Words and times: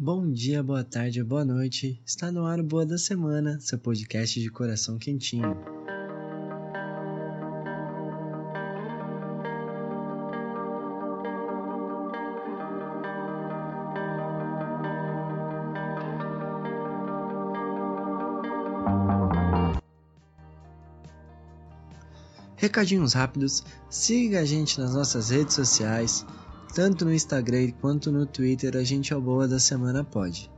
Bom 0.00 0.30
dia, 0.30 0.62
boa 0.62 0.84
tarde, 0.84 1.24
boa 1.24 1.44
noite. 1.44 2.00
Está 2.06 2.30
no 2.30 2.46
ar 2.46 2.60
o 2.60 2.62
Boa 2.62 2.86
da 2.86 2.96
Semana, 2.96 3.58
seu 3.58 3.76
podcast 3.76 4.40
de 4.40 4.48
coração 4.48 4.96
quentinho. 4.96 5.56
Recadinhos 22.54 23.14
rápidos, 23.14 23.64
siga 23.90 24.38
a 24.38 24.44
gente 24.44 24.78
nas 24.78 24.94
nossas 24.94 25.30
redes 25.30 25.54
sociais, 25.54 26.24
tanto 26.74 27.04
no 27.04 27.12
Instagram 27.12 27.72
quanto 27.80 28.12
no 28.12 28.26
Twitter, 28.26 28.76
a 28.76 28.84
gente 28.84 29.12
é 29.12 29.16
o 29.16 29.20
Boa 29.20 29.48
da 29.48 29.58
Semana 29.58 30.04
Pode. 30.04 30.50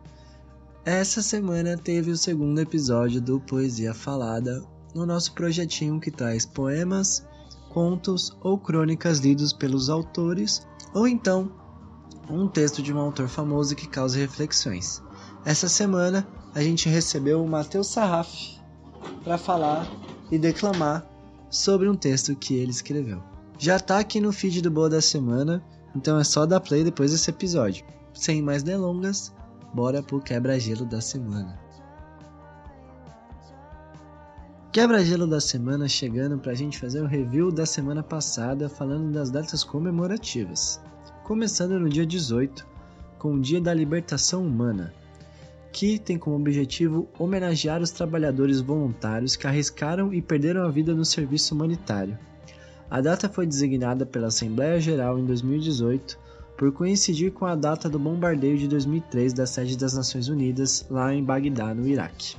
Essa 0.84 1.22
semana 1.22 1.76
teve 1.76 2.10
o 2.10 2.16
segundo 2.16 2.60
episódio 2.60 3.20
do 3.20 3.38
Poesia 3.40 3.94
Falada, 3.94 4.64
no 4.94 5.06
nosso 5.06 5.32
projetinho 5.34 6.00
que 6.00 6.10
traz 6.10 6.44
poemas, 6.44 7.24
contos 7.68 8.36
ou 8.40 8.58
crônicas 8.58 9.18
lidos 9.18 9.52
pelos 9.52 9.88
autores, 9.88 10.66
ou 10.92 11.06
então 11.06 11.52
um 12.28 12.48
texto 12.48 12.82
de 12.82 12.92
um 12.92 12.98
autor 12.98 13.28
famoso 13.28 13.76
que 13.76 13.88
cause 13.88 14.18
reflexões. 14.18 15.02
Essa 15.44 15.68
semana 15.68 16.26
a 16.54 16.62
gente 16.62 16.88
recebeu 16.88 17.42
o 17.42 17.48
Matheus 17.48 17.88
Sarraf 17.88 18.58
para 19.22 19.38
falar 19.38 19.90
e 20.30 20.38
declamar 20.38 21.06
sobre 21.48 21.88
um 21.88 21.96
texto 21.96 22.34
que 22.36 22.54
ele 22.54 22.70
escreveu. 22.70 23.22
Já 23.58 23.78
tá 23.78 23.98
aqui 23.98 24.20
no 24.20 24.32
feed 24.32 24.62
do 24.62 24.70
Boa 24.70 24.88
da 24.88 25.02
Semana, 25.02 25.62
então 25.94 26.18
é 26.18 26.24
só 26.24 26.46
dar 26.46 26.60
play 26.60 26.84
depois 26.84 27.10
desse 27.10 27.30
episódio. 27.30 27.84
Sem 28.12 28.42
mais 28.42 28.62
delongas, 28.62 29.32
bora 29.72 30.02
pro 30.02 30.20
quebra-gelo 30.20 30.84
da 30.84 31.00
semana. 31.00 31.58
Quebra-gelo 34.72 35.26
da 35.26 35.40
semana 35.40 35.88
chegando 35.88 36.38
pra 36.38 36.54
gente 36.54 36.78
fazer 36.78 37.00
o 37.00 37.06
review 37.06 37.50
da 37.50 37.66
semana 37.66 38.04
passada 38.04 38.68
falando 38.68 39.10
das 39.10 39.28
datas 39.28 39.64
comemorativas. 39.64 40.80
Começando 41.24 41.78
no 41.78 41.88
dia 41.88 42.06
18, 42.06 42.64
com 43.18 43.34
o 43.34 43.40
Dia 43.40 43.60
da 43.60 43.74
Libertação 43.74 44.46
Humana, 44.46 44.94
que 45.72 45.98
tem 45.98 46.16
como 46.16 46.36
objetivo 46.36 47.08
homenagear 47.18 47.82
os 47.82 47.90
trabalhadores 47.90 48.60
voluntários 48.60 49.34
que 49.34 49.46
arriscaram 49.46 50.14
e 50.14 50.22
perderam 50.22 50.62
a 50.64 50.70
vida 50.70 50.94
no 50.94 51.04
serviço 51.04 51.54
humanitário. 51.54 52.16
A 52.90 53.00
data 53.00 53.28
foi 53.28 53.46
designada 53.46 54.04
pela 54.04 54.26
Assembleia 54.26 54.80
Geral 54.80 55.16
em 55.16 55.24
2018 55.24 56.18
por 56.58 56.72
coincidir 56.72 57.30
com 57.30 57.46
a 57.46 57.54
data 57.54 57.88
do 57.88 58.00
bombardeio 58.00 58.58
de 58.58 58.66
2003 58.66 59.32
da 59.32 59.46
sede 59.46 59.78
das 59.78 59.94
Nações 59.94 60.28
Unidas 60.28 60.84
lá 60.90 61.14
em 61.14 61.22
Bagdá, 61.22 61.72
no 61.72 61.86
Iraque. 61.86 62.36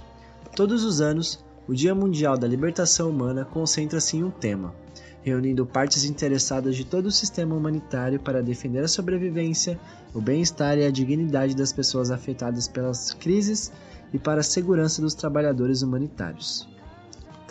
Todos 0.54 0.84
os 0.84 1.00
anos, 1.00 1.44
o 1.70 1.74
Dia 1.74 1.96
Mundial 1.96 2.38
da 2.38 2.50
Libertação 2.50 3.10
Humana 3.10 3.46
concentra-se 3.46 4.18
em 4.18 4.26
um 4.26 4.30
tema, 4.30 4.76
reunindo 5.24 5.66
partes 5.66 6.04
interessadas 6.04 6.76
de 6.76 6.84
todo 6.84 7.06
o 7.06 7.12
sistema 7.12 7.56
humanitário 7.56 8.20
para 8.20 8.44
defender 8.44 8.84
a 8.84 8.90
sobrevivência, 8.90 9.80
o 10.14 10.20
bem-estar 10.20 10.78
e 10.78 10.86
a 10.86 10.92
dignidade 10.92 11.56
das 11.56 11.72
pessoas 11.72 12.12
afetadas 12.12 12.68
pelas 12.68 13.14
crises 13.14 13.72
e 14.14 14.20
para 14.20 14.42
a 14.42 14.44
segurança 14.44 15.02
dos 15.02 15.14
trabalhadores 15.14 15.82
humanitários. 15.82 16.68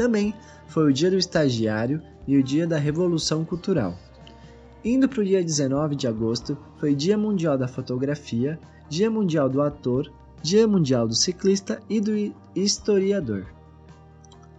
Também 0.00 0.32
foi 0.66 0.90
o 0.90 0.92
Dia 0.94 1.10
do 1.10 1.18
Estagiário 1.18 2.00
e 2.26 2.38
o 2.38 2.42
Dia 2.42 2.66
da 2.66 2.78
Revolução 2.78 3.44
Cultural. 3.44 3.98
Indo 4.82 5.06
para 5.06 5.20
o 5.20 5.24
dia 5.26 5.44
19 5.44 5.94
de 5.94 6.08
agosto, 6.08 6.56
foi 6.78 6.94
Dia 6.94 7.18
Mundial 7.18 7.58
da 7.58 7.68
Fotografia, 7.68 8.58
Dia 8.88 9.10
Mundial 9.10 9.46
do 9.46 9.60
Ator, 9.60 10.10
Dia 10.42 10.66
Mundial 10.66 11.06
do 11.06 11.14
Ciclista 11.14 11.82
e 11.86 12.00
do 12.00 12.12
Historiador. 12.56 13.44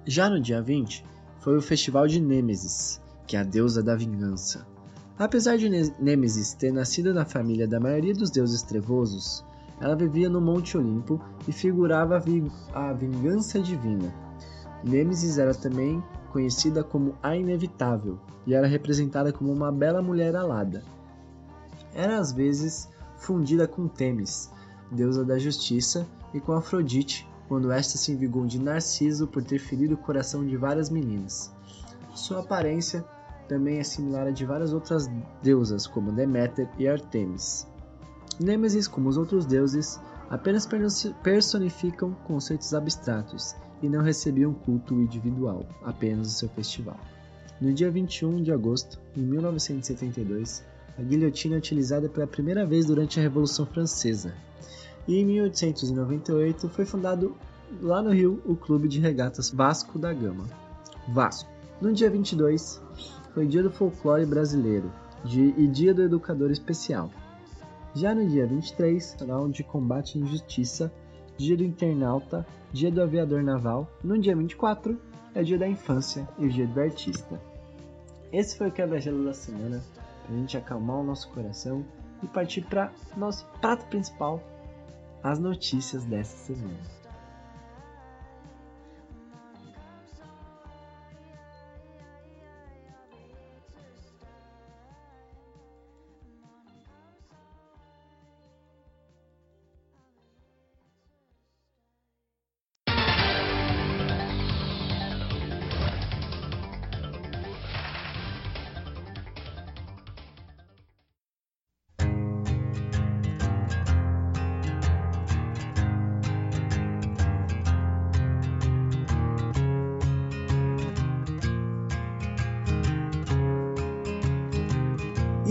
Já 0.06 0.30
no 0.30 0.40
dia 0.40 0.62
20, 0.62 1.04
foi 1.40 1.58
o 1.58 1.62
Festival 1.62 2.08
de 2.08 2.22
Nêmesis, 2.22 3.02
que 3.26 3.36
é 3.36 3.40
a 3.40 3.44
deusa 3.44 3.82
da 3.82 3.96
vingança. 3.96 4.68
Apesar 5.18 5.58
de 5.58 5.68
Nêmesis 6.00 6.54
ter 6.54 6.72
nascido 6.72 7.16
na 7.16 7.26
família 7.26 7.68
da 7.68 7.80
maioria 7.80 8.14
dos 8.14 8.30
deuses 8.30 8.62
trevosos, 8.62 9.44
ela 9.80 9.96
vivia 9.96 10.30
no 10.30 10.40
Monte 10.40 10.78
Olimpo 10.78 11.20
e 11.48 11.52
figurava 11.52 12.24
a 12.76 12.94
vingança 12.94 13.60
divina. 13.60 14.14
Nêmesis 14.84 15.38
era 15.38 15.54
também 15.54 16.04
conhecida 16.32 16.84
como 16.84 17.16
a 17.22 17.36
Inevitável 17.36 18.18
e 18.48 18.54
era 18.54 18.66
representada 18.66 19.32
como 19.32 19.52
uma 19.52 19.72
bela 19.72 20.02
mulher 20.02 20.36
alada. 20.36 20.84
Era 21.94 22.18
às 22.18 22.32
vezes 22.32 22.90
fundida 23.18 23.68
com 23.68 23.88
Temis, 23.88 24.50
deusa 24.92 25.24
da 25.24 25.38
justiça, 25.38 26.08
e 26.34 26.40
com 26.40 26.54
Afrodite, 26.54 27.28
quando 27.48 27.72
esta 27.72 27.98
se 27.98 28.14
envigou 28.14 28.46
de 28.46 28.58
Narciso 28.58 29.28
por 29.28 29.44
ter 29.44 29.60
ferido 29.60 29.96
o 29.96 29.98
coração 29.98 30.46
de 30.46 30.56
várias 30.56 30.90
meninas. 30.90 31.52
Sua 32.16 32.40
aparência 32.40 33.04
também 33.48 33.80
é 33.80 33.84
similar 33.84 34.28
à 34.28 34.32
de 34.32 34.46
várias 34.46 34.72
outras 34.72 35.10
deusas, 35.44 35.86
como 35.86 36.14
Deméter 36.14 36.70
e 36.80 36.88
Artemis. 36.88 37.68
Nêmesis, 38.40 38.88
como 38.88 39.10
os 39.10 39.18
outros 39.18 39.46
deuses, 39.46 40.00
apenas 40.30 40.66
personificam 41.22 42.14
conceitos 42.26 42.74
abstratos 42.74 43.56
e 43.82 43.90
não 43.90 44.02
recebiam 44.02 44.54
culto 44.54 44.94
individual, 44.94 45.66
apenas 45.84 46.28
o 46.28 46.32
seu 46.32 46.50
festival. 46.50 47.00
No 47.60 47.74
dia 47.74 47.92
21 47.92 48.42
de 48.42 48.52
agosto 48.52 49.00
de 49.14 49.22
1972, 49.22 50.64
a 50.98 51.02
guilhotina 51.02 51.56
é 51.56 51.58
utilizada 51.58 52.10
pela 52.10 52.28
primeira 52.28 52.66
vez 52.66 52.86
durante 52.86 53.20
a 53.20 53.24
Revolução 53.24 53.66
Francesa. 53.66 54.34
E 55.08 55.18
em 55.18 55.26
1898 55.26 56.70
foi 56.70 56.86
fundado 56.86 57.36
lá 57.82 58.02
no 58.02 58.12
Rio 58.12 58.42
o 58.46 58.56
Clube 58.56 58.88
de 58.88 59.00
Regatas 59.00 59.50
Vasco 59.50 59.98
da 59.98 60.14
Gama. 60.14 60.46
Vasco. 61.08 61.50
No 61.82 61.94
dia 61.94 62.10
22, 62.10 62.82
foi 63.34 63.48
Dia 63.48 63.64
do 63.64 63.72
Folclore 63.72 64.26
Brasileiro 64.26 64.92
e 65.26 65.68
Dia 65.68 65.94
do 65.94 66.04
Educador 66.04 66.52
Especial. 66.52 67.10
Já 67.94 68.14
no 68.16 68.28
dia 68.28 68.46
23, 68.46 69.12
Nacional 69.14 69.50
de 69.50 69.64
Combate 69.64 70.18
à 70.18 70.22
Injustiça, 70.22 70.92
Dia 71.38 71.58
do 71.58 71.64
Internauta, 71.64 72.46
Dia 72.72 72.92
do 72.92 73.02
Aviador 73.02 73.44
Naval. 73.44 73.90
No 74.04 74.18
dia 74.18 74.36
24, 74.36 75.00
é 75.34 75.44
Dia 75.44 75.58
da 75.58 75.68
Infância 75.68 76.28
e 76.38 76.46
o 76.46 76.50
Dia 76.50 76.68
do 76.68 76.80
Artista. 76.80 77.40
Esse 78.32 78.58
foi 78.58 78.70
o 78.70 78.72
quebra-gelo 78.72 79.26
da 79.26 79.34
semana, 79.34 79.84
para 80.26 80.36
a 80.36 80.38
gente 80.38 80.58
acalmar 80.58 80.98
o 80.98 81.04
nosso 81.04 81.30
coração 81.30 81.84
e 82.24 82.28
partir 82.28 82.62
para 82.62 82.92
nosso 83.18 83.46
prato 83.60 83.86
principal, 83.88 84.42
as 85.24 85.40
notícias 85.40 86.06
dessa 86.06 86.38
semana. 86.38 87.01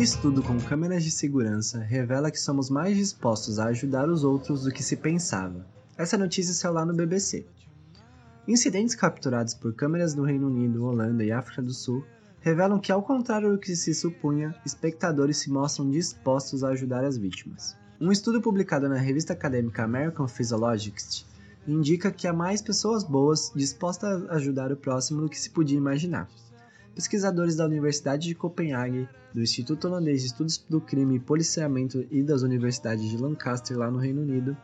Estudo 0.01 0.43
com 0.43 0.59
câmeras 0.59 1.05
de 1.05 1.11
segurança 1.11 1.79
revela 1.79 2.31
que 2.31 2.41
somos 2.41 2.71
mais 2.71 2.97
dispostos 2.97 3.59
a 3.59 3.67
ajudar 3.67 4.09
os 4.09 4.25
outros 4.25 4.63
do 4.63 4.73
que 4.73 4.83
se 4.83 4.97
pensava. 4.97 5.67
Essa 5.95 6.17
notícia 6.17 6.55
saiu 6.55 6.73
lá 6.73 6.87
no 6.87 6.95
BBC. 6.95 7.45
Incidentes 8.49 8.95
capturados 8.95 9.53
por 9.53 9.75
câmeras 9.75 10.15
do 10.15 10.23
Reino 10.23 10.47
Unido, 10.47 10.87
Holanda 10.87 11.23
e 11.23 11.31
África 11.31 11.61
do 11.61 11.75
Sul 11.75 12.03
revelam 12.41 12.81
que, 12.81 12.91
ao 12.91 13.03
contrário 13.03 13.53
do 13.53 13.59
que 13.59 13.77
se 13.77 13.93
supunha, 13.93 14.55
espectadores 14.65 15.37
se 15.37 15.51
mostram 15.51 15.91
dispostos 15.91 16.65
a 16.65 16.69
ajudar 16.69 17.05
as 17.05 17.19
vítimas. 17.19 17.77
Um 18.01 18.11
estudo 18.11 18.41
publicado 18.41 18.89
na 18.89 18.97
revista 18.97 19.35
acadêmica 19.35 19.85
American 19.85 20.27
Physiologist 20.27 21.27
indica 21.69 22.11
que 22.11 22.27
há 22.27 22.33
mais 22.33 22.63
pessoas 22.63 23.05
boas 23.05 23.53
dispostas 23.55 24.25
a 24.31 24.37
ajudar 24.37 24.73
o 24.73 24.77
próximo 24.79 25.21
do 25.21 25.29
que 25.29 25.39
se 25.39 25.51
podia 25.51 25.77
imaginar. 25.77 26.27
Pesquisadores 26.95 27.57
da 27.57 27.65
Universidade 27.65 28.27
de 28.27 28.35
Copenhague, 28.35 29.09
do 29.33 29.41
Instituto 29.41 29.87
Holandês 29.87 30.21
de 30.21 30.27
Estudos 30.27 30.59
do 30.69 30.81
Crime 30.81 31.17
e 31.17 31.21
Policiamento 31.21 32.05
e 32.11 32.23
das 32.23 32.43
Universidades 32.43 33.09
de 33.09 33.17
Lancaster, 33.17 33.79
lá 33.79 33.91
no 33.91 33.99
Reino 33.99 34.23
Unido, 34.23 34.57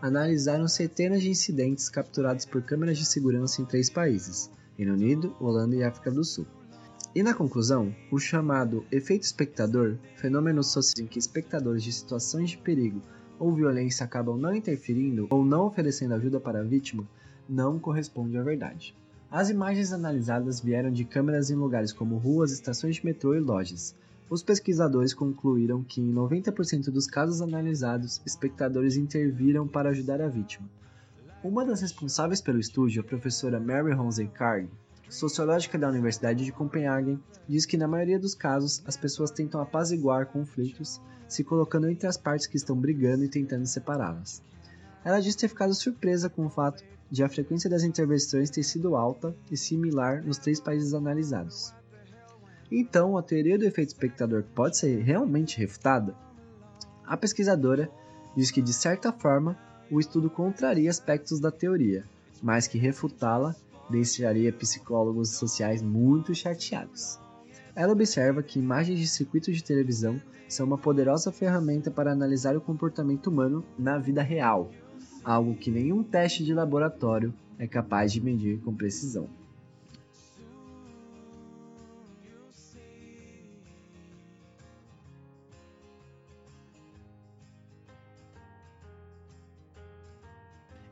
analisaram 0.00 0.68
centenas 0.68 1.22
de 1.22 1.30
incidentes 1.30 1.88
capturados 1.88 2.44
por 2.44 2.62
câmeras 2.62 2.98
de 2.98 3.06
segurança 3.06 3.62
em 3.62 3.64
três 3.64 3.88
países: 3.88 4.50
Reino 4.76 4.92
Unido, 4.92 5.34
Holanda 5.40 5.74
e 5.74 5.82
África 5.82 6.10
do 6.10 6.22
Sul. 6.22 6.46
E 7.14 7.22
na 7.22 7.34
conclusão, 7.34 7.94
o 8.10 8.18
chamado 8.18 8.84
efeito 8.90 9.22
espectador, 9.22 9.96
fenômeno 10.16 10.62
social 10.62 11.04
em 11.04 11.08
que 11.08 11.18
espectadores 11.18 11.82
de 11.82 11.92
situações 11.92 12.50
de 12.50 12.58
perigo 12.58 13.02
ou 13.38 13.54
violência 13.54 14.04
acabam 14.04 14.38
não 14.38 14.54
interferindo 14.54 15.26
ou 15.30 15.44
não 15.44 15.66
oferecendo 15.66 16.14
ajuda 16.14 16.38
para 16.38 16.60
a 16.60 16.64
vítima 16.64 17.06
não 17.48 17.78
corresponde 17.78 18.38
à 18.38 18.42
verdade. 18.42 18.94
As 19.32 19.48
imagens 19.48 19.94
analisadas 19.94 20.60
vieram 20.60 20.92
de 20.92 21.06
câmeras 21.06 21.50
em 21.50 21.54
lugares 21.54 21.90
como 21.90 22.18
ruas, 22.18 22.52
estações 22.52 22.96
de 22.96 23.06
metrô 23.06 23.34
e 23.34 23.40
lojas. 23.40 23.94
Os 24.28 24.42
pesquisadores 24.42 25.14
concluíram 25.14 25.82
que 25.82 26.02
em 26.02 26.12
90% 26.12 26.90
dos 26.90 27.06
casos 27.06 27.40
analisados, 27.40 28.20
espectadores 28.26 28.94
interviram 28.94 29.66
para 29.66 29.88
ajudar 29.88 30.20
a 30.20 30.28
vítima. 30.28 30.68
Uma 31.42 31.64
das 31.64 31.80
responsáveis 31.80 32.42
pelo 32.42 32.60
estúdio, 32.60 33.00
a 33.00 33.04
professora 33.06 33.58
Mary 33.58 33.94
Rosenkarg, 33.94 34.68
sociológica 35.08 35.78
da 35.78 35.88
Universidade 35.88 36.44
de 36.44 36.52
Copenhagen, 36.52 37.18
diz 37.48 37.64
que 37.64 37.78
na 37.78 37.88
maioria 37.88 38.18
dos 38.18 38.34
casos 38.34 38.82
as 38.84 38.98
pessoas 38.98 39.30
tentam 39.30 39.62
apaziguar 39.62 40.26
conflitos, 40.26 41.00
se 41.26 41.42
colocando 41.42 41.88
entre 41.88 42.06
as 42.06 42.18
partes 42.18 42.46
que 42.46 42.58
estão 42.58 42.76
brigando 42.76 43.24
e 43.24 43.30
tentando 43.30 43.64
separá-las. 43.64 44.42
Ela 45.02 45.20
diz 45.20 45.34
ter 45.34 45.48
ficado 45.48 45.72
surpresa 45.72 46.28
com 46.28 46.44
o 46.44 46.50
fato 46.50 46.84
de 47.12 47.22
a 47.22 47.28
frequência 47.28 47.68
das 47.68 47.84
intervenções 47.84 48.48
ter 48.48 48.62
sido 48.62 48.96
alta 48.96 49.36
e 49.50 49.56
similar 49.56 50.24
nos 50.24 50.38
três 50.38 50.58
países 50.58 50.94
analisados. 50.94 51.74
Então, 52.70 53.18
a 53.18 53.22
teoria 53.22 53.58
do 53.58 53.66
efeito 53.66 53.88
espectador 53.88 54.44
pode 54.54 54.78
ser 54.78 54.98
realmente 55.02 55.58
refutada? 55.58 56.16
A 57.04 57.14
pesquisadora 57.14 57.90
diz 58.34 58.50
que, 58.50 58.62
de 58.62 58.72
certa 58.72 59.12
forma, 59.12 59.58
o 59.90 60.00
estudo 60.00 60.30
contraria 60.30 60.88
aspectos 60.88 61.38
da 61.38 61.50
teoria, 61.50 62.02
mas 62.42 62.66
que 62.66 62.78
refutá-la 62.78 63.54
deixaria 63.90 64.50
psicólogos 64.50 65.32
sociais 65.36 65.82
muito 65.82 66.34
chateados. 66.34 67.20
Ela 67.76 67.92
observa 67.92 68.42
que 68.42 68.58
imagens 68.58 68.98
de 68.98 69.06
circuitos 69.06 69.54
de 69.54 69.62
televisão 69.62 70.18
são 70.48 70.64
uma 70.64 70.78
poderosa 70.78 71.30
ferramenta 71.30 71.90
para 71.90 72.12
analisar 72.12 72.56
o 72.56 72.60
comportamento 72.60 73.26
humano 73.26 73.62
na 73.78 73.98
vida 73.98 74.22
real, 74.22 74.70
algo 75.24 75.54
que 75.54 75.70
nenhum 75.70 76.02
teste 76.02 76.44
de 76.44 76.52
laboratório 76.52 77.32
é 77.58 77.66
capaz 77.66 78.12
de 78.12 78.20
medir 78.20 78.58
com 78.60 78.74
precisão. 78.74 79.28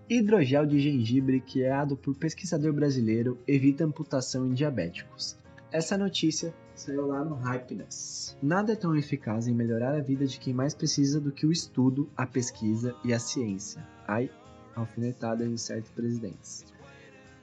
Hidrogel 0.09 0.67
de 0.67 0.81
gengibre 0.81 1.41
criado 1.41 1.97
por 1.97 2.17
pesquisador 2.17 2.73
brasileiro 2.73 3.39
evita 3.47 3.85
amputação 3.85 4.45
em 4.49 4.53
diabéticos. 4.53 5.40
Essa 5.73 5.97
notícia 5.97 6.53
saiu 6.75 7.07
lá 7.07 7.25
no 7.25 7.37
Hypeness. 7.37 8.37
Nada 8.43 8.73
é 8.73 8.77
tão 8.77 8.97
eficaz 8.97 9.47
em 9.47 9.55
melhorar 9.55 9.95
a 9.95 10.01
vida 10.01 10.27
de 10.27 10.41
quem 10.41 10.53
mais 10.53 10.75
precisa 10.75 11.21
do 11.21 11.31
que 11.31 11.47
o 11.47 11.53
estudo, 11.53 12.11
a 12.17 12.27
pesquisa 12.27 12.93
e 13.05 13.13
a 13.13 13.21
ciência. 13.21 13.87
Ai, 14.07 14.29
alfinetada 14.75 15.47
em 15.47 15.57
certos 15.57 15.93
presidentes. 15.93 16.65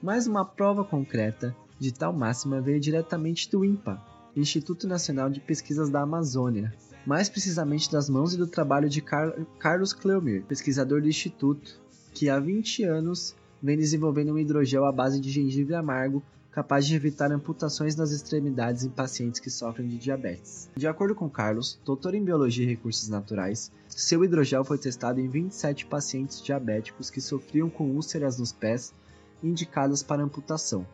Mas 0.02 0.26
uma 0.26 0.44
prova 0.44 0.84
concreta 0.84 1.56
de 1.78 1.90
tal 1.90 2.12
máxima 2.12 2.60
veio 2.60 2.78
diretamente 2.78 3.50
do 3.50 3.64
INPA, 3.64 3.98
Instituto 4.36 4.86
Nacional 4.86 5.30
de 5.30 5.40
Pesquisas 5.40 5.88
da 5.88 6.02
Amazônia, 6.02 6.74
mais 7.06 7.30
precisamente 7.30 7.90
das 7.90 8.10
mãos 8.10 8.34
e 8.34 8.36
do 8.36 8.46
trabalho 8.46 8.90
de 8.90 9.00
Car 9.00 9.32
Carlos 9.58 9.94
Cleomir, 9.94 10.44
pesquisador 10.44 11.00
do 11.00 11.08
Instituto, 11.08 11.80
que 12.12 12.28
há 12.28 12.38
20 12.38 12.84
anos 12.84 13.34
vem 13.62 13.78
desenvolvendo 13.78 14.34
um 14.34 14.38
hidrogel 14.38 14.84
à 14.84 14.92
base 14.92 15.18
de 15.18 15.30
gengibre 15.30 15.74
amargo 15.74 16.22
capaz 16.58 16.84
de 16.88 16.96
evitar 16.96 17.30
amputações 17.30 17.94
nas 17.94 18.10
extremidades 18.10 18.82
em 18.82 18.88
pacientes 18.88 19.38
que 19.38 19.48
sofrem 19.48 19.86
de 19.86 19.96
diabetes. 19.96 20.68
De 20.76 20.88
acordo 20.88 21.14
com 21.14 21.30
Carlos, 21.30 21.78
doutor 21.84 22.16
em 22.16 22.24
Biologia 22.24 22.64
e 22.64 22.68
Recursos 22.68 23.08
Naturais, 23.08 23.70
seu 23.86 24.24
hidrogel 24.24 24.64
foi 24.64 24.76
testado 24.76 25.20
em 25.20 25.28
27 25.28 25.86
pacientes 25.86 26.42
diabéticos 26.42 27.10
que 27.10 27.20
sofriam 27.20 27.70
com 27.70 27.92
úlceras 27.92 28.40
nos 28.40 28.50
pés 28.50 28.92
indicadas 29.40 30.02
para 30.02 30.20
amputação. 30.20 30.84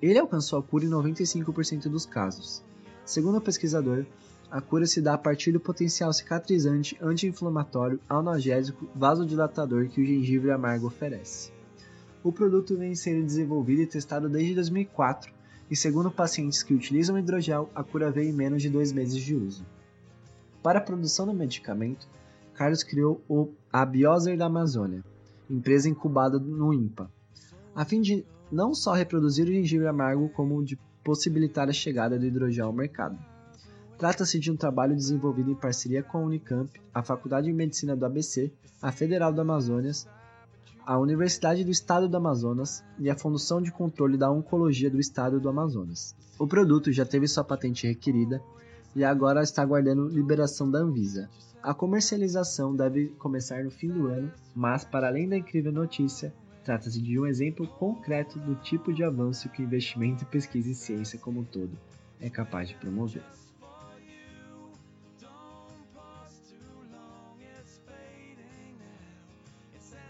Ele 0.00 0.20
alcançou 0.20 0.60
a 0.60 0.62
cura 0.62 0.84
em 0.84 0.88
95% 0.88 1.88
dos 1.88 2.06
casos. 2.06 2.62
Segundo 3.04 3.38
o 3.38 3.42
pesquisador, 3.42 4.06
a 4.48 4.60
cura 4.60 4.86
se 4.86 5.00
dá 5.00 5.14
a 5.14 5.18
partir 5.18 5.50
do 5.50 5.58
potencial 5.58 6.12
cicatrizante, 6.12 6.96
anti-inflamatório, 7.02 7.98
analgésico, 8.08 8.88
vasodilatador 8.94 9.88
que 9.88 10.00
o 10.00 10.06
gengibre 10.06 10.52
amargo 10.52 10.86
oferece. 10.86 11.57
O 12.28 12.32
produto 12.32 12.76
vem 12.76 12.94
sendo 12.94 13.24
desenvolvido 13.24 13.80
e 13.80 13.86
testado 13.86 14.28
desde 14.28 14.54
2004, 14.54 15.32
e 15.70 15.74
segundo 15.74 16.10
pacientes 16.10 16.62
que 16.62 16.74
utilizam 16.74 17.18
hidrogel, 17.18 17.70
a 17.74 17.82
cura 17.82 18.10
veio 18.10 18.28
em 18.28 18.34
menos 18.34 18.60
de 18.60 18.68
dois 18.68 18.92
meses 18.92 19.18
de 19.18 19.34
uso. 19.34 19.64
Para 20.62 20.78
a 20.78 20.82
produção 20.82 21.24
do 21.24 21.32
medicamento, 21.32 22.06
Carlos 22.52 22.82
criou 22.82 23.22
o, 23.26 23.48
a 23.72 23.82
Bioser 23.82 24.36
da 24.36 24.44
Amazônia, 24.44 25.02
empresa 25.48 25.88
incubada 25.88 26.38
no 26.38 26.74
INPA, 26.74 27.10
a 27.74 27.82
fim 27.86 28.02
de 28.02 28.26
não 28.52 28.74
só 28.74 28.92
reproduzir 28.92 29.46
o 29.46 29.52
gengibre 29.52 29.86
amargo, 29.86 30.28
como 30.28 30.62
de 30.62 30.78
possibilitar 31.02 31.70
a 31.70 31.72
chegada 31.72 32.18
do 32.18 32.26
hidrogel 32.26 32.66
ao 32.66 32.74
mercado. 32.74 33.18
Trata-se 33.96 34.38
de 34.38 34.50
um 34.50 34.56
trabalho 34.56 34.94
desenvolvido 34.94 35.50
em 35.50 35.54
parceria 35.54 36.02
com 36.02 36.18
a 36.18 36.20
Unicamp, 36.20 36.70
a 36.92 37.02
Faculdade 37.02 37.46
de 37.46 37.54
Medicina 37.54 37.96
do 37.96 38.04
ABC, 38.04 38.52
a 38.82 38.92
Federal 38.92 39.32
do 39.32 39.40
Amazonas, 39.40 40.06
a 40.88 40.98
Universidade 40.98 41.62
do 41.64 41.70
Estado 41.70 42.08
do 42.08 42.16
Amazonas 42.16 42.82
e 42.98 43.10
a 43.10 43.14
Fundação 43.14 43.60
de 43.60 43.70
Controle 43.70 44.16
da 44.16 44.30
Oncologia 44.30 44.88
do 44.88 44.98
Estado 44.98 45.38
do 45.38 45.46
Amazonas. 45.46 46.16
O 46.38 46.46
produto 46.46 46.90
já 46.90 47.04
teve 47.04 47.28
sua 47.28 47.44
patente 47.44 47.86
requerida 47.86 48.42
e 48.96 49.04
agora 49.04 49.42
está 49.42 49.60
aguardando 49.60 50.08
liberação 50.08 50.70
da 50.70 50.78
Anvisa. 50.78 51.28
A 51.62 51.74
comercialização 51.74 52.74
deve 52.74 53.08
começar 53.18 53.62
no 53.64 53.70
fim 53.70 53.88
do 53.88 54.06
ano, 54.06 54.32
mas 54.56 54.82
para 54.82 55.08
além 55.08 55.28
da 55.28 55.36
incrível 55.36 55.72
notícia, 55.72 56.32
trata-se 56.64 57.02
de 57.02 57.20
um 57.20 57.26
exemplo 57.26 57.68
concreto 57.68 58.38
do 58.38 58.54
tipo 58.54 58.90
de 58.90 59.04
avanço 59.04 59.50
que 59.50 59.62
investimento 59.62 60.24
em 60.24 60.28
pesquisa 60.28 60.70
e 60.70 60.74
ciência 60.74 61.18
como 61.18 61.40
um 61.40 61.44
todo 61.44 61.78
é 62.18 62.30
capaz 62.30 62.66
de 62.66 62.74
promover. 62.76 63.22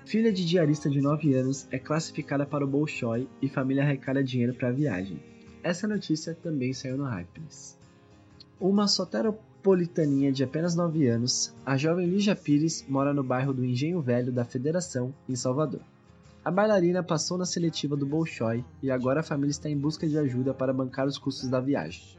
Filha 0.09 0.33
de 0.33 0.43
diarista 0.43 0.89
de 0.89 1.03
9 1.03 1.35
anos 1.35 1.69
é 1.71 1.79
classificada 1.79 2.47
para 2.47 2.65
o 2.65 2.67
Bolshoi 2.67 3.29
e 3.43 3.47
família 3.47 3.83
arrecada 3.83 4.25
dinheiro 4.25 4.55
para 4.55 4.69
a 4.69 4.73
viagem. 4.73 5.23
Essa 5.63 5.87
notícia 5.87 6.35
também 6.35 6.73
saiu 6.73 6.97
no 6.97 7.05
Hypeness. 7.05 7.77
Uma 8.59 8.89
soteropolitaninha 8.89 10.33
de 10.33 10.43
apenas 10.43 10.75
9 10.75 11.07
anos, 11.09 11.55
a 11.63 11.77
jovem 11.77 12.07
Lígia 12.07 12.35
Pires 12.35 12.87
mora 12.89 13.13
no 13.13 13.23
bairro 13.23 13.53
do 13.53 13.63
Engenho 13.63 14.01
Velho 14.01 14.33
da 14.33 14.47
Federação, 14.47 15.13
em 15.29 15.37
Salvador. 15.37 15.83
A 16.43 16.51
bailarina 16.51 17.03
passou 17.03 17.37
na 17.37 17.45
seletiva 17.45 17.95
do 17.95 18.07
Bolshoi 18.07 18.65
e 18.83 18.91
agora 18.91 19.21
a 19.21 19.23
família 19.23 19.51
está 19.51 19.69
em 19.69 19.77
busca 19.77 20.09
de 20.09 20.17
ajuda 20.17 20.55
para 20.55 20.73
bancar 20.73 21.07
os 21.07 21.19
custos 21.19 21.51
da 21.51 21.61
viagem. 21.61 22.17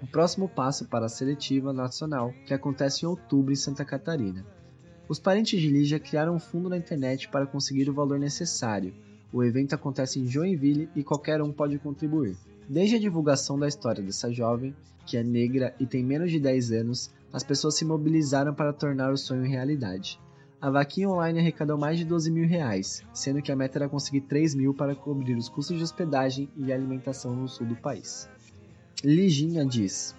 O 0.00 0.06
próximo 0.06 0.48
passo 0.48 0.86
para 0.86 1.04
a 1.04 1.10
seletiva 1.10 1.74
nacional, 1.74 2.32
que 2.46 2.54
acontece 2.54 3.04
em 3.04 3.08
outubro 3.08 3.52
em 3.52 3.56
Santa 3.56 3.84
Catarina. 3.84 4.46
Os 5.08 5.18
parentes 5.18 5.60
de 5.60 5.68
Lígia 5.68 5.98
criaram 5.98 6.36
um 6.36 6.38
fundo 6.38 6.68
na 6.68 6.76
internet 6.76 7.28
para 7.28 7.46
conseguir 7.46 7.90
o 7.90 7.92
valor 7.92 8.18
necessário. 8.18 8.94
O 9.32 9.42
evento 9.42 9.74
acontece 9.74 10.20
em 10.20 10.26
Joinville 10.26 10.88
e 10.94 11.02
qualquer 11.02 11.42
um 11.42 11.52
pode 11.52 11.78
contribuir. 11.78 12.36
Desde 12.68 12.96
a 12.96 13.00
divulgação 13.00 13.58
da 13.58 13.66
história 13.66 14.02
dessa 14.02 14.32
jovem, 14.32 14.74
que 15.04 15.16
é 15.16 15.22
negra 15.22 15.74
e 15.80 15.86
tem 15.86 16.04
menos 16.04 16.30
de 16.30 16.38
10 16.38 16.72
anos, 16.72 17.10
as 17.32 17.42
pessoas 17.42 17.76
se 17.76 17.84
mobilizaram 17.84 18.54
para 18.54 18.72
tornar 18.72 19.12
o 19.12 19.16
sonho 19.16 19.42
realidade. 19.42 20.20
A 20.60 20.70
vaquinha 20.70 21.08
online 21.08 21.40
arrecadou 21.40 21.76
mais 21.76 21.98
de 21.98 22.04
12 22.04 22.30
mil 22.30 22.46
reais, 22.46 23.02
sendo 23.12 23.42
que 23.42 23.50
a 23.50 23.56
meta 23.56 23.78
era 23.78 23.88
conseguir 23.88 24.20
3 24.22 24.54
mil 24.54 24.72
para 24.72 24.94
cobrir 24.94 25.34
os 25.34 25.48
custos 25.48 25.76
de 25.76 25.82
hospedagem 25.82 26.48
e 26.56 26.72
alimentação 26.72 27.34
no 27.34 27.48
sul 27.48 27.66
do 27.66 27.74
país. 27.74 28.28
Liginha 29.02 29.66
diz: 29.66 30.14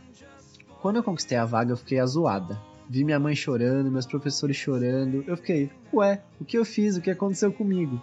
Quando 0.82 0.98
eu 0.98 1.04
conquistei 1.04 1.38
a 1.38 1.46
vaga, 1.46 1.72
eu 1.72 1.78
fiquei 1.78 2.00
azoada 2.00 2.60
vi 2.90 3.04
minha 3.04 3.20
mãe 3.20 3.36
chorando, 3.36 3.92
meus 3.92 4.06
professores 4.06 4.56
chorando. 4.56 5.24
Eu 5.28 5.38
fiquei, 5.38 5.70
ué, 5.94 6.22
o 6.40 6.46
que 6.46 6.58
eu 6.58 6.66
fiz? 6.66 6.98
O 6.98 7.02
que 7.02 7.12
aconteceu 7.12 7.52
comigo? 7.52 8.02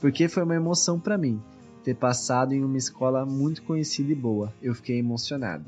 Porque 0.00 0.28
foi 0.28 0.42
uma 0.42 0.54
emoção 0.54 0.98
para 0.98 1.16
mim 1.18 1.40
ter 1.84 1.94
passado 1.94 2.52
em 2.52 2.64
uma 2.64 2.76
escola 2.76 3.24
muito 3.24 3.62
conhecida 3.62 4.10
e 4.10 4.14
boa. 4.14 4.52
Eu 4.60 4.74
fiquei 4.74 4.98
emocionada. 4.98 5.64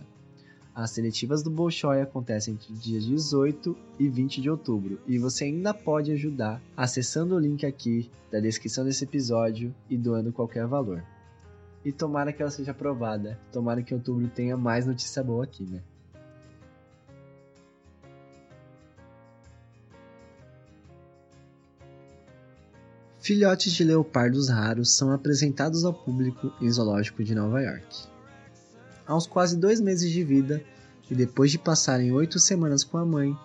As 0.75 0.91
seletivas 0.91 1.43
do 1.43 1.51
Bolshoi 1.51 2.01
acontecem 2.01 2.55
entre 2.55 2.73
dias 2.73 3.05
18 3.05 3.77
e 3.99 4.09
20 4.09 4.41
de 4.41 4.49
outubro 4.49 5.01
e 5.09 5.19
você 5.19 5.45
ainda 5.45 5.75
pode 5.75 6.13
ajudar 6.13 6.63
acessando 6.77 7.35
o 7.35 7.39
link 7.39 7.67
aqui 7.67 8.11
da 8.31 8.39
descrição 8.39 8.85
desse 8.85 9.03
episódio 9.03 9.75
e 9.91 9.97
doando 9.97 10.33
qualquer 10.33 10.67
valor. 10.67 11.03
E 11.85 11.91
tomara 11.91 12.33
que 12.33 12.43
ela 12.43 12.51
seja 12.51 12.71
aprovada. 12.71 13.39
Tomara 13.53 13.83
que 13.83 13.95
outubro 13.95 14.29
tenha 14.29 14.57
mais 14.57 14.87
notícia 14.87 15.23
boa 15.23 15.45
aqui, 15.45 15.65
né? 15.65 15.83
Filhotes 23.29 23.75
de 23.75 23.85
leopardos 23.85 24.49
raros 24.49 24.91
são 24.91 25.13
apresentados 25.13 25.85
ao 25.85 25.93
público 25.93 26.51
em 26.63 26.71
zoológico 26.73 27.23
de 27.23 27.35
Nova 27.35 27.61
York. 27.61 28.07
Aos 29.07 29.27
quase 29.27 29.55
dois 29.55 29.83
meses 29.83 30.11
de 30.11 30.25
vida, 30.25 30.65
e 31.11 31.15
depois 31.15 31.51
de 31.51 31.59
passarem 31.59 32.11
oito 32.11 32.39
semanas 32.39 32.83
com 32.83 32.97
a 32.97 33.05
mãe, 33.05 33.37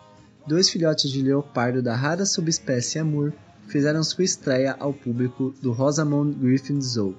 dois 0.47 0.69
filhotes 0.69 1.11
de 1.11 1.21
leopardo 1.21 1.81
da 1.81 1.97
rara 1.97 2.25
subespécie 2.25 2.97
Amur 2.97 3.33
fizeram 3.67 4.01
sua 4.05 4.23
estreia 4.23 4.73
ao 4.79 4.93
público 4.93 5.53
do 5.61 5.73
Rosamond 5.73 6.33
Griffin 6.39 6.79
Zoo, 6.79 7.13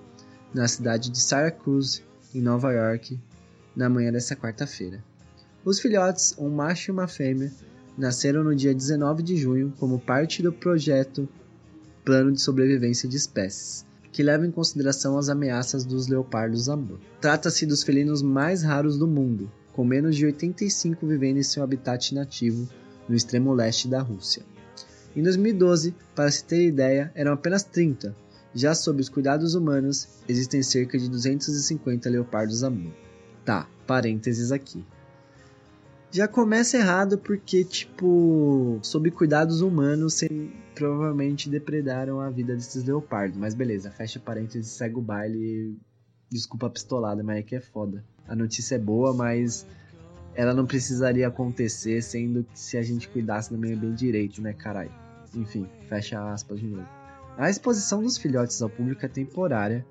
na 0.55 0.67
cidade 0.67 1.11
de 1.11 1.21
Syracuse, 1.21 2.03
em 2.35 2.41
Nova 2.41 2.73
York, 2.73 3.21
na 3.77 3.91
manhã 3.91 4.11
desta 4.11 4.35
quarta-feira. 4.35 5.05
Os 5.67 5.81
filhotes, 5.81 6.35
um 6.39 6.49
macho 6.49 6.91
e 6.91 6.93
uma 6.93 7.07
fêmea, 7.07 7.53
nasceram 7.99 8.43
no 8.43 8.57
dia 8.57 8.75
19 8.75 9.23
de 9.23 9.37
junho 9.37 9.71
como 9.79 10.01
parte 10.01 10.43
do 10.43 10.51
projeto 10.51 11.29
Plano 12.05 12.31
de 12.33 12.41
Sobrevivência 12.43 13.09
de 13.09 13.17
Espécies, 13.17 13.87
que 14.13 14.23
leva 14.23 14.47
em 14.47 14.51
consideração 14.51 15.17
as 15.17 15.31
ameaças 15.31 15.87
dos 15.87 16.07
leopardos 16.07 16.69
amur. 16.69 17.01
Trata-se 17.19 17.65
dos 17.65 17.83
felinos 17.83 18.21
mais 18.21 18.63
raros 18.63 18.99
do 18.99 19.09
mundo, 19.09 19.51
com 19.73 19.87
menos 19.87 20.15
de 20.15 20.27
85 20.27 21.07
vivendo 21.07 21.39
em 21.39 21.43
seu 21.43 21.63
habitat 21.65 22.15
nativo 22.15 22.69
no 23.09 23.17
extremo 23.17 23.55
leste 23.55 23.89
da 23.89 24.03
Rússia. 24.03 24.43
Em 25.17 25.23
2012, 25.23 25.95
para 26.15 26.31
se 26.31 26.45
ter 26.45 26.67
ideia, 26.67 27.11
eram 27.15 27.33
apenas 27.33 27.65
30. 27.65 28.15
Já 28.55 28.75
sob 28.75 29.01
os 29.01 29.09
cuidados 29.09 29.55
humanos, 29.55 30.07
existem 30.29 30.63
cerca 30.63 30.99
de 30.99 31.09
250 31.09 32.11
leopardos 32.11 32.63
amur. 32.63 32.93
Tá, 33.47 33.67
parênteses 33.87 34.53
aqui. 34.53 34.85
Já 36.15 36.29
começa 36.29 36.77
errado 36.77 37.19
porque, 37.19 37.65
tipo, 37.65 38.79
sob 38.85 39.11
cuidados 39.11 39.61
humanos, 39.61 40.21
provavelmente 40.73 41.51
depredaram 41.51 42.21
a 42.21 42.31
vida 42.31 42.55
desses 42.55 42.85
leopardos. 42.85 43.37
Mas 43.37 43.53
beleza, 43.53 43.91
fecha 43.91 44.21
parênteses, 44.21 44.71
segue 44.71 44.95
o 44.95 45.03
baile. 45.03 45.77
Desculpa 46.31 46.69
a 46.69 46.71
pistolada, 46.71 47.21
mas 47.25 47.39
é 47.39 47.43
que 47.43 47.57
é 47.57 47.61
foda. 47.61 48.05
A 48.29 48.37
notícia 48.37 48.77
é 48.77 48.79
boa, 48.79 49.13
mas 49.13 49.67
ela 50.37 50.55
não 50.55 50.65
precisaria 50.65 51.27
acontecer 51.27 52.01
sendo 52.01 52.45
que 52.45 52.61
se 52.61 52.77
a 52.77 52.83
gente 52.83 53.09
cuidasse 53.09 53.51
do 53.51 53.59
meio 53.59 53.77
bem 53.77 53.93
direito, 53.93 54.41
né, 54.41 54.53
caralho? 54.53 54.93
Enfim, 55.35 55.67
fecha 55.89 56.33
aspas 56.33 56.61
de 56.61 56.69
novo. 56.69 56.87
A 57.37 57.51
exposição 57.51 58.01
dos 58.01 58.17
filhotes 58.17 58.63
ao 58.63 58.71
público 58.71 59.05
é 59.05 59.09
temporária, 59.09 59.85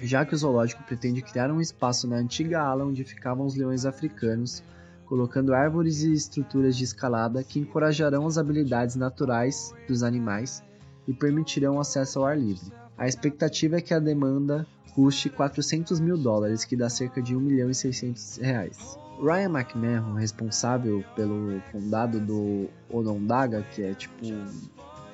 já 0.00 0.24
que 0.24 0.34
o 0.34 0.38
zoológico 0.38 0.82
pretende 0.84 1.20
criar 1.20 1.50
um 1.50 1.60
espaço 1.60 2.08
na 2.08 2.16
antiga 2.16 2.62
ala 2.62 2.86
onde 2.86 3.04
ficavam 3.04 3.44
os 3.44 3.54
leões 3.54 3.84
africanos, 3.84 4.62
colocando 5.10 5.52
árvores 5.52 6.04
e 6.04 6.12
estruturas 6.12 6.76
de 6.76 6.84
escalada 6.84 7.42
que 7.42 7.58
encorajarão 7.58 8.28
as 8.28 8.38
habilidades 8.38 8.94
naturais 8.94 9.74
dos 9.88 10.04
animais 10.04 10.62
e 11.08 11.12
permitirão 11.12 11.80
acesso 11.80 12.20
ao 12.20 12.26
ar 12.26 12.38
livre. 12.38 12.72
A 12.96 13.08
expectativa 13.08 13.78
é 13.78 13.80
que 13.80 13.92
a 13.92 13.98
demanda 13.98 14.64
custe 14.94 15.28
400 15.28 15.98
mil 15.98 16.16
dólares, 16.16 16.64
que 16.64 16.76
dá 16.76 16.88
cerca 16.88 17.20
de 17.20 17.34
1 17.34 17.40
milhão 17.40 17.68
e 17.68 17.74
600 17.74 18.36
reais. 18.36 18.96
Ryan 19.20 19.58
McMahon, 19.58 20.14
responsável 20.14 21.04
pelo 21.16 21.60
condado 21.72 22.20
do 22.20 22.68
Onondaga, 22.88 23.62
que 23.62 23.82
é 23.82 23.92
tipo 23.94 24.14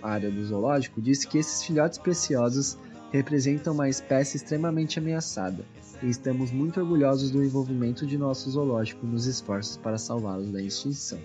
a 0.02 0.10
área 0.10 0.30
do 0.30 0.44
zoológico, 0.44 1.00
disse 1.00 1.26
que 1.26 1.38
esses 1.38 1.64
filhotes 1.64 1.98
preciosos 1.98 2.76
representam 3.12 3.72
uma 3.72 3.88
espécie 3.88 4.36
extremamente 4.36 4.98
ameaçada 4.98 5.64
e 6.02 6.08
estamos 6.08 6.50
muito 6.50 6.80
orgulhosos 6.80 7.30
do 7.30 7.42
envolvimento 7.42 8.06
de 8.06 8.18
nosso 8.18 8.50
zoológico 8.50 9.06
nos 9.06 9.26
esforços 9.26 9.76
para 9.76 9.98
salvá-los 9.98 10.50
da 10.50 10.60
extinção. 10.60 11.18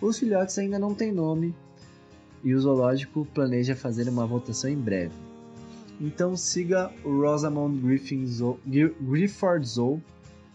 Os 0.00 0.18
filhotes 0.18 0.58
ainda 0.58 0.78
não 0.78 0.94
têm 0.94 1.12
nome 1.12 1.54
e 2.42 2.54
o 2.54 2.60
zoológico 2.60 3.26
planeja 3.34 3.74
fazer 3.74 4.08
uma 4.08 4.26
votação 4.26 4.70
em 4.70 4.76
breve. 4.76 5.14
Então 6.00 6.36
siga 6.36 6.90
o 7.04 7.20
Rosamond 7.20 7.80
Griffin 7.80 8.26
Zoo, 8.26 8.58
Grifford 8.66 9.66
Zoo 9.66 10.02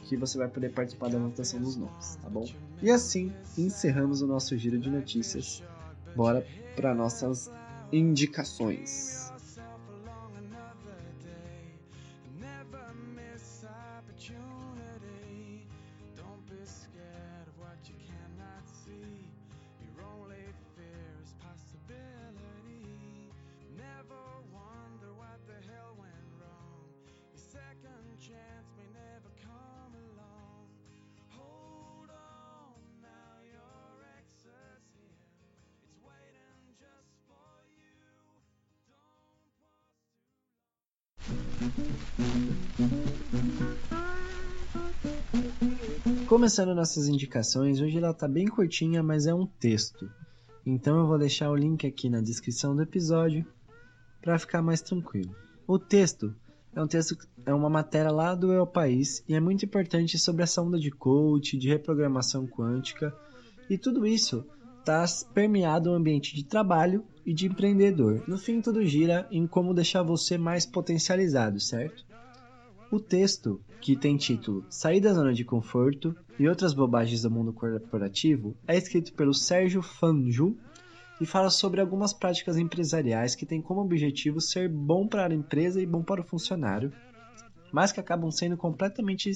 que 0.10 0.18
você 0.18 0.40
vai 0.40 0.48
poder 0.48 0.72
participar 0.72 1.10
da 1.10 1.18
anotação 1.18 1.62
dos 1.62 1.76
nomes, 1.76 2.16
tá 2.16 2.28
bom? 2.30 2.44
E 2.82 2.90
assim 2.90 3.32
encerramos 3.56 4.24
o 4.24 4.28
nosso 4.28 4.58
giro 4.58 4.80
de 4.80 4.90
notícias. 4.90 5.64
Bora 6.16 6.44
para 6.76 6.96
nossas 6.96 7.52
indicações. 7.92 9.29
Começando 46.28 46.74
nossas 46.74 47.08
indicações, 47.08 47.82
hoje 47.82 47.98
ela 47.98 48.14
tá 48.14 48.28
bem 48.28 48.48
curtinha, 48.48 49.04
mas 49.04 49.26
é 49.26 49.34
um 49.34 49.46
texto. 49.46 50.10
Então 50.66 51.00
eu 51.00 51.08
vou 51.08 51.18
deixar 51.18 51.50
o 51.50 51.56
link 51.56 51.86
aqui 51.86 52.10
na 52.10 52.22
descrição 52.22 52.76
do 52.76 52.82
episódio 52.82 53.46
para 54.22 54.40
ficar 54.40 54.62
mais 54.62 54.82
tranquilo. 54.82 55.36
O 55.68 55.78
texto 55.78 56.34
é 56.74 56.82
um 56.82 56.88
texto 56.88 57.18
é 57.46 57.54
uma 57.54 57.70
matéria 57.70 58.12
lá 58.12 58.36
do 58.36 58.54
El 58.54 58.68
País 58.68 59.24
e 59.28 59.34
é 59.34 59.40
muito 59.40 59.66
importante 59.66 60.18
sobre 60.18 60.44
essa 60.44 60.62
onda 60.62 60.80
de 60.80 60.92
coach, 60.92 61.58
de 61.58 61.68
reprogramação 61.68 62.48
quântica 62.48 63.14
e 63.70 63.78
tudo 63.78 64.06
isso 64.06 64.46
está 64.80 65.04
permeado 65.34 65.90
no 65.90 65.96
ambiente 65.96 66.36
de 66.36 66.44
trabalho 66.44 67.04
e 67.30 67.34
de 67.34 67.46
empreendedor. 67.46 68.24
No 68.28 68.40
fim, 68.40 68.60
tudo 68.60 68.84
gira 68.84 69.28
em 69.30 69.46
como 69.46 69.72
deixar 69.72 70.02
você 70.02 70.36
mais 70.36 70.66
potencializado, 70.66 71.60
certo? 71.60 72.04
O 72.90 73.00
texto, 73.00 73.62
que 73.80 73.96
tem 73.96 74.18
título 74.18 74.66
Sair 74.68 75.00
da 75.00 75.14
Zona 75.14 75.32
de 75.32 75.46
Conforto 75.46 76.16
e 76.40 76.50
Outras 76.50 76.74
Bobagens 76.74 77.22
do 77.22 77.30
Mundo 77.30 77.54
Corporativo, 77.54 78.58
é 78.68 78.76
escrito 78.76 79.14
pelo 79.14 79.32
Sérgio 79.32 79.84
Fanju 79.84 80.58
e 81.22 81.26
fala 81.28 81.52
sobre 81.52 81.80
algumas 81.80 82.14
práticas 82.14 82.58
empresariais 82.58 83.36
que 83.36 83.46
têm 83.46 83.62
como 83.62 83.82
objetivo 83.82 84.42
ser 84.42 84.68
bom 84.68 85.08
para 85.08 85.28
a 85.28 85.36
empresa 85.36 85.80
e 85.80 85.86
bom 85.86 86.02
para 86.02 86.22
o 86.22 86.28
funcionário, 86.28 86.92
mas 87.72 87.92
que 87.92 88.00
acabam 88.00 88.32
sendo 88.32 88.58
completamente, 88.58 89.32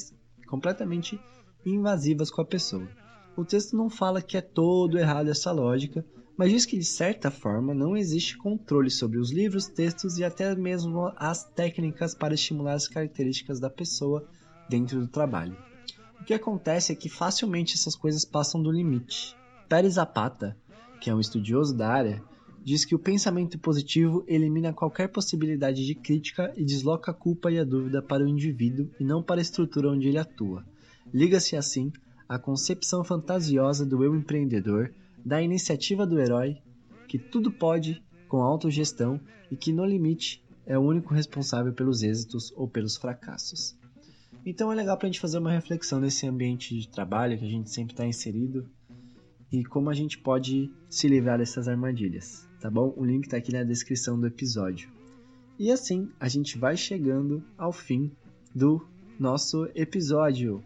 completamente 0.47 1.19
invasivas 1.63 2.31
com 2.31 2.41
a 2.41 2.45
pessoa. 2.45 2.87
O 3.37 3.45
texto 3.45 3.77
não 3.77 3.87
fala 3.87 4.19
que 4.19 4.35
é 4.35 4.41
todo 4.41 4.97
errado 4.97 5.29
essa 5.29 5.51
lógica, 5.51 6.03
mas 6.37 6.51
diz 6.51 6.65
que 6.65 6.77
de 6.77 6.85
certa 6.85 7.29
forma 7.29 7.73
não 7.73 7.95
existe 7.95 8.37
controle 8.37 8.89
sobre 8.89 9.19
os 9.19 9.31
livros, 9.31 9.67
textos 9.67 10.17
e 10.17 10.23
até 10.23 10.55
mesmo 10.55 11.11
as 11.15 11.43
técnicas 11.43 12.15
para 12.15 12.33
estimular 12.33 12.73
as 12.73 12.87
características 12.87 13.59
da 13.59 13.69
pessoa 13.69 14.27
dentro 14.69 14.99
do 14.99 15.07
trabalho. 15.07 15.55
O 16.19 16.23
que 16.23 16.33
acontece 16.33 16.91
é 16.91 16.95
que 16.95 17.09
facilmente 17.09 17.75
essas 17.75 17.95
coisas 17.95 18.25
passam 18.25 18.63
do 18.63 18.71
limite. 18.71 19.35
Pérez 19.67 19.95
Zapata, 19.95 20.57
que 20.99 21.09
é 21.09 21.15
um 21.15 21.19
estudioso 21.19 21.75
da 21.75 21.89
área, 21.89 22.23
diz 22.63 22.85
que 22.85 22.95
o 22.95 22.99
pensamento 22.99 23.59
positivo 23.59 24.23
elimina 24.25 24.71
qualquer 24.71 25.09
possibilidade 25.09 25.85
de 25.85 25.93
crítica 25.93 26.53
e 26.55 26.63
desloca 26.63 27.11
a 27.11 27.13
culpa 27.13 27.51
e 27.51 27.59
a 27.59 27.63
dúvida 27.63 28.01
para 28.01 28.23
o 28.23 28.27
indivíduo 28.27 28.89
e 28.99 29.03
não 29.03 29.21
para 29.21 29.41
a 29.41 29.41
estrutura 29.41 29.89
onde 29.89 30.07
ele 30.07 30.17
atua. 30.17 30.63
Liga-se 31.13 31.57
assim 31.57 31.91
a 32.27 32.39
concepção 32.39 33.03
fantasiosa 33.03 33.85
do 33.85 34.03
eu 34.03 34.15
empreendedor, 34.15 34.93
da 35.25 35.41
iniciativa 35.41 36.05
do 36.05 36.19
herói, 36.19 36.61
que 37.07 37.17
tudo 37.17 37.51
pode 37.51 38.03
com 38.27 38.41
autogestão 38.41 39.19
e 39.51 39.55
que 39.55 39.71
no 39.71 39.85
limite 39.85 40.43
é 40.65 40.77
o 40.77 40.81
único 40.81 41.13
responsável 41.13 41.73
pelos 41.73 42.03
êxitos 42.03 42.51
ou 42.55 42.67
pelos 42.67 42.97
fracassos. 42.97 43.77
Então 44.45 44.71
é 44.71 44.75
legal 44.75 44.97
para 44.97 45.07
a 45.07 45.11
gente 45.11 45.19
fazer 45.19 45.37
uma 45.37 45.51
reflexão 45.51 45.99
nesse 45.99 46.27
ambiente 46.27 46.77
de 46.77 46.89
trabalho 46.89 47.37
que 47.37 47.45
a 47.45 47.49
gente 47.49 47.69
sempre 47.69 47.93
está 47.93 48.05
inserido 48.05 48.67
e 49.51 49.63
como 49.63 49.89
a 49.89 49.93
gente 49.93 50.17
pode 50.17 50.71
se 50.89 51.07
livrar 51.07 51.37
dessas 51.37 51.67
armadilhas, 51.67 52.49
tá 52.59 52.69
bom? 52.69 52.93
O 52.97 53.05
link 53.05 53.25
está 53.25 53.37
aqui 53.37 53.53
na 53.53 53.63
descrição 53.63 54.19
do 54.19 54.27
episódio. 54.27 54.89
E 55.59 55.71
assim 55.71 56.09
a 56.19 56.27
gente 56.27 56.57
vai 56.57 56.75
chegando 56.75 57.43
ao 57.57 57.71
fim 57.71 58.11
do 58.53 58.85
nosso 59.19 59.69
episódio. 59.75 60.63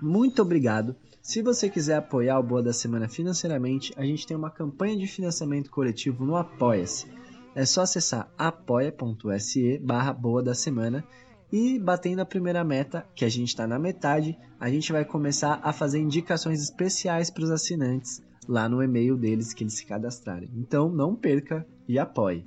Muito 0.00 0.42
obrigado. 0.42 0.94
Se 1.20 1.42
você 1.42 1.68
quiser 1.68 1.96
apoiar 1.96 2.38
o 2.38 2.42
Boa 2.42 2.62
da 2.62 2.72
Semana 2.72 3.08
financeiramente, 3.08 3.92
a 3.96 4.04
gente 4.04 4.26
tem 4.26 4.36
uma 4.36 4.50
campanha 4.50 4.96
de 4.96 5.06
financiamento 5.06 5.70
coletivo 5.70 6.24
no 6.24 6.36
Apoia-se. 6.36 7.06
É 7.54 7.66
só 7.66 7.82
acessar 7.82 8.32
apoia.se 8.38 9.78
barra 9.78 10.12
Boa 10.12 10.42
da 10.42 10.54
Semana 10.54 11.04
e 11.52 11.78
batendo 11.78 12.20
a 12.20 12.26
primeira 12.26 12.62
meta, 12.62 13.06
que 13.14 13.24
a 13.24 13.28
gente 13.28 13.48
está 13.48 13.66
na 13.66 13.78
metade, 13.78 14.38
a 14.60 14.70
gente 14.70 14.92
vai 14.92 15.04
começar 15.04 15.60
a 15.62 15.72
fazer 15.72 15.98
indicações 15.98 16.62
especiais 16.62 17.30
para 17.30 17.44
os 17.44 17.50
assinantes 17.50 18.22
lá 18.46 18.68
no 18.68 18.82
e-mail 18.82 19.16
deles 19.16 19.52
que 19.52 19.62
eles 19.62 19.74
se 19.74 19.84
cadastrarem. 19.84 20.50
Então 20.54 20.90
não 20.90 21.14
perca 21.14 21.66
e 21.86 21.98
apoie. 21.98 22.44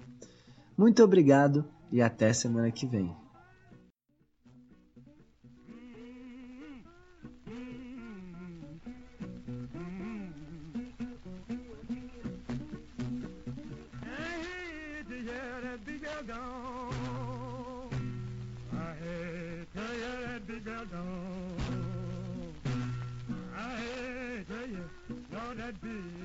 Muito 0.77 1.03
obrigado 1.03 1.65
e 1.91 2.01
até 2.01 2.33
semana 2.33 2.71
que 2.71 2.87
vem. 2.87 3.20
Gone. 16.31 17.89
I 18.73 18.93
hate 19.03 19.73
to 19.73 19.81
hear 19.81 20.27
that 20.27 20.47
big 20.47 20.63
girl 20.65 20.85
gone. 20.85 22.55
I 23.57 23.75
hate 23.75 24.47
to 24.47 24.59
hear, 24.67 24.89
that 25.55 25.81
big 25.81 26.20